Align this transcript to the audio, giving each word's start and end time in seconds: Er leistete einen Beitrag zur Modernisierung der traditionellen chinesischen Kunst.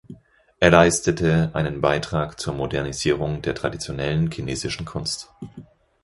Er 0.59 0.71
leistete 0.71 1.51
einen 1.53 1.79
Beitrag 1.79 2.39
zur 2.39 2.55
Modernisierung 2.55 3.43
der 3.43 3.53
traditionellen 3.53 4.31
chinesischen 4.31 4.83
Kunst. 4.83 5.29